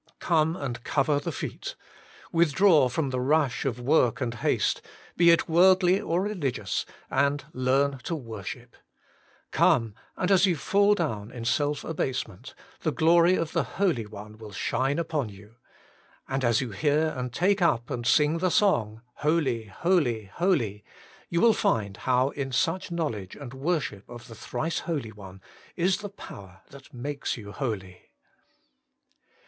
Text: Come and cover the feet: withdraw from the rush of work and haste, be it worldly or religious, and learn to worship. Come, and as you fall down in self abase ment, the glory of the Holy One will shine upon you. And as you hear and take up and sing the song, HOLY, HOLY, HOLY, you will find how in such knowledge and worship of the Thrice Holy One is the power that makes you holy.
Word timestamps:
Come 0.17 0.55
and 0.55 0.83
cover 0.83 1.19
the 1.19 1.31
feet: 1.31 1.75
withdraw 2.31 2.89
from 2.89 3.11
the 3.11 3.19
rush 3.19 3.65
of 3.65 3.79
work 3.79 4.19
and 4.19 4.33
haste, 4.33 4.81
be 5.15 5.29
it 5.29 5.47
worldly 5.47 6.01
or 6.01 6.23
religious, 6.23 6.87
and 7.11 7.45
learn 7.53 7.99
to 8.05 8.15
worship. 8.15 8.75
Come, 9.51 9.93
and 10.17 10.31
as 10.31 10.47
you 10.47 10.55
fall 10.55 10.95
down 10.95 11.29
in 11.31 11.45
self 11.45 11.83
abase 11.83 12.27
ment, 12.27 12.55
the 12.79 12.91
glory 12.91 13.35
of 13.35 13.51
the 13.51 13.61
Holy 13.77 14.07
One 14.07 14.39
will 14.39 14.51
shine 14.51 14.97
upon 14.97 15.29
you. 15.29 15.57
And 16.27 16.43
as 16.43 16.61
you 16.61 16.71
hear 16.71 17.13
and 17.15 17.31
take 17.31 17.61
up 17.61 17.91
and 17.91 18.03
sing 18.03 18.39
the 18.39 18.49
song, 18.49 19.03
HOLY, 19.17 19.65
HOLY, 19.65 20.31
HOLY, 20.33 20.83
you 21.29 21.41
will 21.41 21.53
find 21.53 21.95
how 21.97 22.29
in 22.29 22.51
such 22.51 22.89
knowledge 22.89 23.35
and 23.35 23.53
worship 23.53 24.09
of 24.09 24.27
the 24.27 24.33
Thrice 24.33 24.79
Holy 24.79 25.11
One 25.11 25.43
is 25.75 25.97
the 25.97 26.09
power 26.09 26.61
that 26.71 26.91
makes 26.91 27.37
you 27.37 27.51
holy. 27.51 28.09